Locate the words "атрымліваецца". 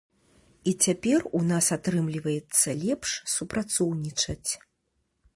1.75-2.67